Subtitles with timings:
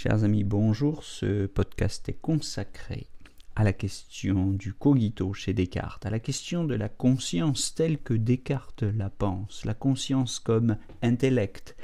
[0.00, 1.02] Chers amis, bonjour.
[1.02, 3.08] Ce podcast est consacré
[3.56, 8.14] à la question du cogito chez Descartes, à la question de la conscience telle que
[8.14, 11.74] Descartes la pense, la conscience comme intellect,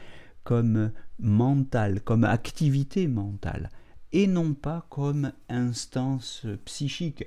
[0.44, 3.68] comme mental, comme activité mentale,
[4.12, 7.24] et non pas comme instance psychique.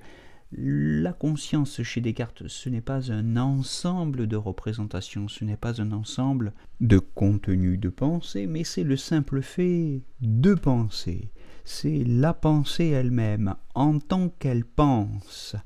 [0.54, 5.92] La conscience chez Descartes, ce n'est pas un ensemble de représentations, ce n'est pas un
[5.92, 11.32] ensemble de contenus de pensée, mais c'est le simple fait de penser.
[11.66, 15.58] C'est la pensée elle-même en tant qu'elle pense.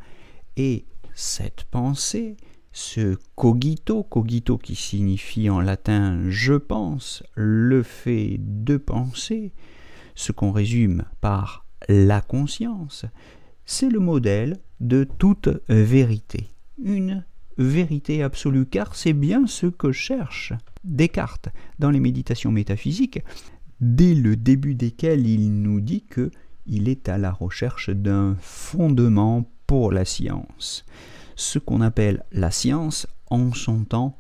[0.58, 2.36] Et cette pensée,
[2.72, 9.54] ce cogito, cogito qui signifie en latin je pense, le fait de penser,
[10.16, 13.06] ce qu'on résume par la conscience,
[13.72, 16.50] c'est le modèle de toute vérité.
[16.84, 17.24] Une
[17.58, 20.52] vérité absolue, car c'est bien ce que cherche
[20.84, 21.48] Descartes
[21.80, 23.22] dans les méditations métaphysiques,
[23.80, 26.32] dès le début desquelles il nous dit que
[26.66, 30.86] il est à la recherche d'un fondement pour la science.
[31.38, 34.18] Ce qu'on appelle la science, en son temps,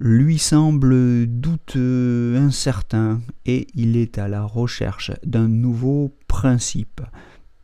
[0.00, 7.00] lui semble douteux, incertain, et il est à la recherche d'un nouveau principe,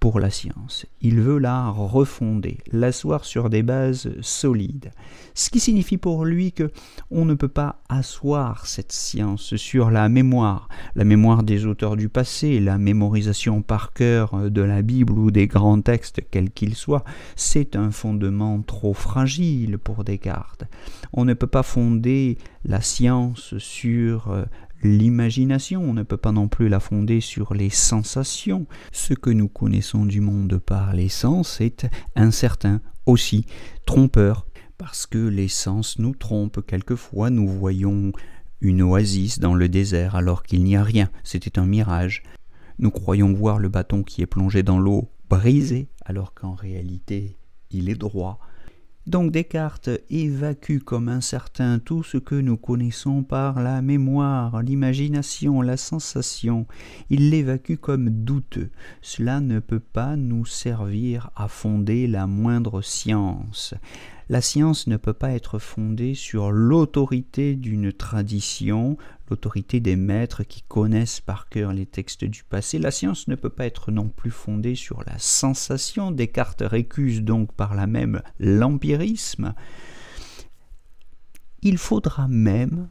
[0.01, 0.87] pour la science.
[1.01, 4.91] Il veut la refonder, l'asseoir sur des bases solides.
[5.35, 6.71] Ce qui signifie pour lui que
[7.11, 12.09] on ne peut pas asseoir cette science sur la mémoire, la mémoire des auteurs du
[12.09, 17.05] passé, la mémorisation par cœur de la Bible ou des grands textes quels qu'ils soient,
[17.37, 20.65] c'est un fondement trop fragile pour Descartes.
[21.13, 24.45] On ne peut pas fonder la science sur euh,
[24.83, 28.67] l'imagination, on ne peut pas non plus la fonder sur les sensations.
[28.93, 33.47] Ce que nous connaissons du monde par les sens est incertain, aussi
[33.87, 34.47] trompeur,
[34.77, 36.65] parce que les sens nous trompent.
[36.67, 38.13] Quelquefois nous voyons
[38.61, 42.23] une oasis dans le désert alors qu'il n'y a rien, c'était un mirage.
[42.79, 47.37] Nous croyons voir le bâton qui est plongé dans l'eau brisé alors qu'en réalité
[47.71, 48.39] il est droit.
[49.09, 55.79] Donc Descartes évacue comme incertain tout ce que nous connaissons par la mémoire, l'imagination, la
[55.79, 56.67] sensation.
[57.09, 58.69] Il l'évacue comme douteux.
[59.01, 63.73] Cela ne peut pas nous servir à fonder la moindre science.
[64.29, 68.99] La science ne peut pas être fondée sur l'autorité d'une tradition,
[69.31, 72.79] l'autorité des maîtres qui connaissent par cœur les textes du passé.
[72.79, 76.11] La science ne peut pas être non plus fondée sur la sensation.
[76.11, 79.55] Descartes récuse donc par là même l'empirisme.
[81.63, 82.89] Il faudra même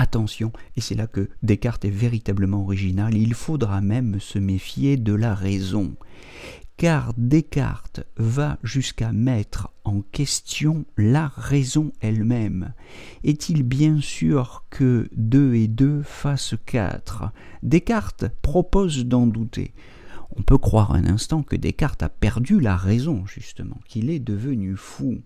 [0.00, 5.12] Attention, et c'est là que Descartes est véritablement original, il faudra même se méfier de
[5.12, 5.96] la raison
[6.78, 12.72] car Descartes va jusqu'à mettre en question la raison elle-même.
[13.24, 17.32] Est-il bien sûr que 2 et 2 fassent 4
[17.64, 19.74] Descartes propose d'en douter.
[20.36, 24.76] On peut croire un instant que Descartes a perdu la raison, justement, qu'il est devenu
[24.76, 25.20] fou.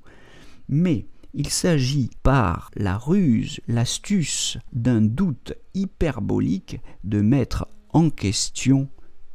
[0.70, 8.88] Mais il s'agit par la ruse, l'astuce d'un doute hyperbolique de mettre en question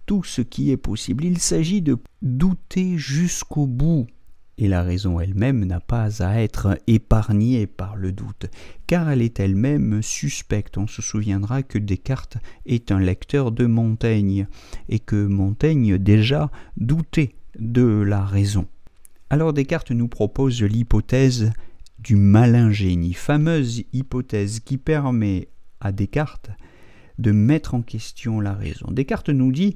[0.08, 1.26] tout ce qui est possible.
[1.26, 4.08] Il s'agit de douter jusqu'au bout.
[4.60, 8.48] Et la raison elle-même n'a pas à être épargnée par le doute,
[8.88, 10.80] car elle est elle-même suspecte.
[10.80, 14.48] On se souviendra que Descartes est un lecteur de Montaigne,
[14.90, 18.66] et que Montaigne déjà doutait de la raison.
[19.30, 21.52] Alors Descartes nous propose l'hypothèse
[22.00, 25.50] du malin génie, fameuse hypothèse qui permet
[25.82, 26.50] à Descartes
[27.18, 28.88] de mettre en question la raison.
[28.92, 29.76] Descartes nous dit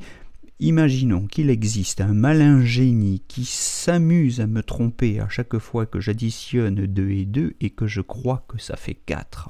[0.64, 6.00] Imaginons qu'il existe un malin génie qui s'amuse à me tromper à chaque fois que
[6.00, 9.50] j'additionne 2 et 2 et que je crois que ça fait 4.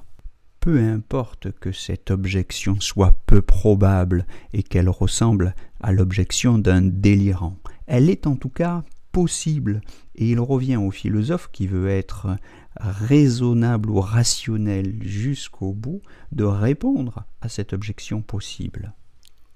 [0.62, 7.58] Peu importe que cette objection soit peu probable et qu'elle ressemble à l'objection d'un délirant,
[7.88, 9.82] elle est en tout cas possible
[10.16, 12.38] et il revient au philosophe qui veut être
[12.80, 16.02] raisonnable ou rationnel jusqu'au bout
[16.32, 18.94] de répondre à cette objection possible.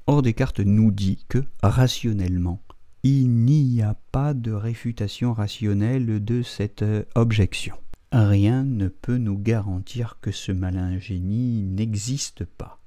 [0.07, 2.61] Or Descartes nous dit que, rationnellement,
[3.03, 7.75] il n'y a pas de réfutation rationnelle de cette euh, objection.
[8.11, 12.79] rien ne peut nous garantir que ce malin génie n'existe pas.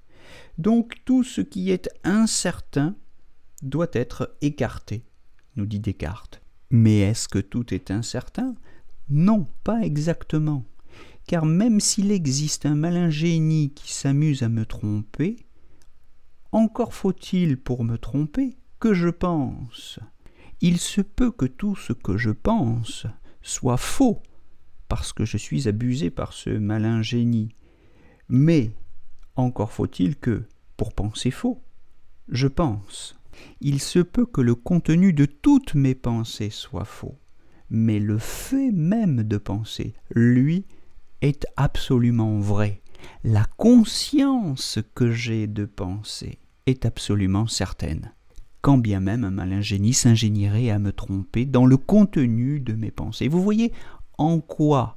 [0.58, 2.96] Donc tout ce qui est incertain
[3.62, 5.04] doit être écarté,
[5.56, 6.40] nous dit Descartes.
[6.70, 8.54] Mais est-ce que tout est incertain?
[9.10, 10.64] Non, pas exactement.
[11.26, 15.36] Car même s'il existe un malin génie qui s'amuse à me tromper,
[16.52, 19.98] encore faut-il pour me tromper que je pense.
[20.60, 23.06] Il se peut que tout ce que je pense
[23.42, 24.22] soit faux,
[24.88, 27.54] parce que je suis abusé par ce malin génie.
[28.28, 28.72] Mais
[29.36, 30.44] encore faut-il que,
[30.76, 31.62] pour penser faux,
[32.28, 33.16] je pense.
[33.60, 37.16] Il se peut que le contenu de toutes mes pensées soit faux,
[37.70, 40.64] mais le fait même de penser, lui,
[41.20, 42.82] est absolument vrai.
[43.24, 48.12] La conscience que j'ai de penser est absolument certaine.
[48.60, 52.90] Quand bien même un malin génie s'ingénierait à me tromper dans le contenu de mes
[52.90, 53.28] pensées.
[53.28, 53.72] Vous voyez
[54.18, 54.96] en quoi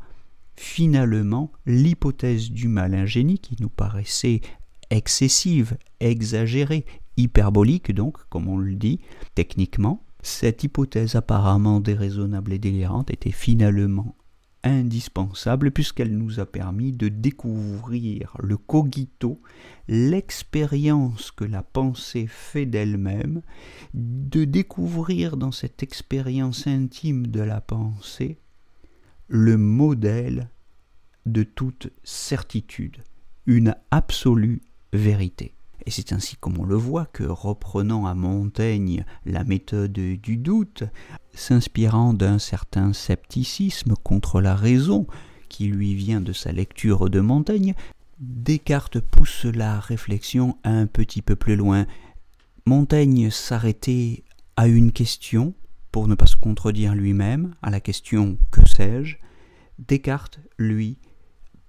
[0.56, 4.42] finalement l'hypothèse du malin génie qui nous paraissait
[4.90, 6.86] excessive, exagérée,
[7.18, 9.00] hyperbolique donc, comme on le dit
[9.36, 14.16] techniquement, cette hypothèse apparemment déraisonnable et délirante était finalement
[14.64, 19.42] indispensable puisqu'elle nous a permis de découvrir le cogito,
[19.88, 23.42] l'expérience que la pensée fait d'elle-même,
[23.94, 28.38] de découvrir dans cette expérience intime de la pensée
[29.28, 30.50] le modèle
[31.26, 32.98] de toute certitude,
[33.46, 34.62] une absolue
[34.94, 35.54] vérité.
[35.86, 40.84] Et c'est ainsi comme on le voit que, reprenant à Montaigne la méthode du doute,
[41.34, 45.08] s'inspirant d'un certain scepticisme contre la raison
[45.50, 47.74] qui lui vient de sa lecture de Montaigne,
[48.20, 51.88] Descartes pousse la réflexion un petit peu plus loin.
[52.68, 54.24] Montaigne s'arrêtait
[54.56, 55.56] à une question,
[55.92, 59.18] pour ne pas se contredire lui-même, à la question que sais-je?
[59.80, 61.00] Descartes, lui,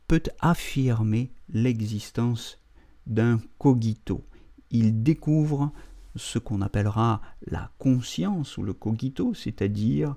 [0.06, 2.62] peut affirmer l'existence
[3.07, 4.25] d'un cogito.
[4.71, 5.73] Il découvre
[6.17, 10.17] ce qu'on appellera la conscience ou le cogito, c'est-à-dire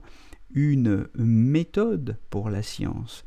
[0.54, 3.26] une méthode pour la science,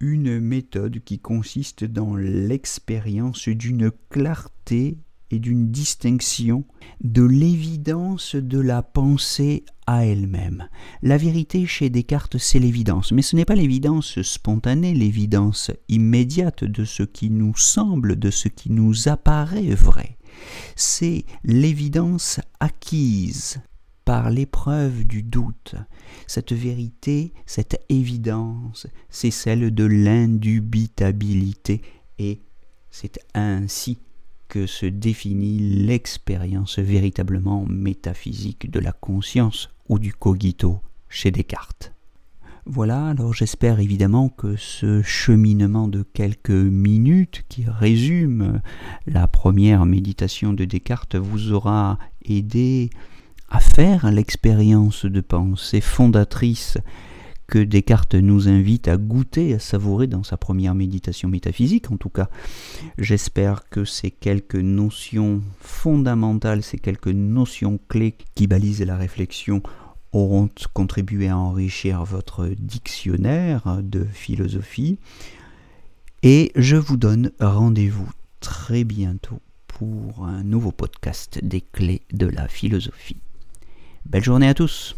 [0.00, 4.98] une méthode qui consiste dans l'expérience d'une clarté
[5.30, 6.64] et d'une distinction
[7.02, 10.68] de l'évidence de la pensée à elle-même.
[11.02, 16.84] La vérité chez Descartes, c'est l'évidence, mais ce n'est pas l'évidence spontanée, l'évidence immédiate de
[16.84, 20.18] ce qui nous semble, de ce qui nous apparaît vrai.
[20.76, 23.60] C'est l'évidence acquise
[24.04, 25.74] par l'épreuve du doute.
[26.26, 31.82] Cette vérité, cette évidence, c'est celle de l'indubitabilité
[32.18, 32.40] et
[32.90, 33.98] c'est ainsi
[34.50, 41.94] que se définit l'expérience véritablement métaphysique de la conscience ou du cogito chez Descartes.
[42.66, 48.60] Voilà, alors j'espère évidemment que ce cheminement de quelques minutes qui résume
[49.06, 52.90] la première méditation de Descartes vous aura aidé
[53.48, 56.76] à faire l'expérience de pensée fondatrice
[57.50, 61.90] que Descartes nous invite à goûter, à savourer dans sa première méditation métaphysique.
[61.90, 62.30] En tout cas,
[62.96, 69.62] j'espère que ces quelques notions fondamentales, ces quelques notions clés qui balisent la réflexion
[70.12, 74.98] auront contribué à enrichir votre dictionnaire de philosophie.
[76.22, 78.08] Et je vous donne rendez-vous
[78.38, 83.20] très bientôt pour un nouveau podcast des clés de la philosophie.
[84.06, 84.94] Belle journée à tous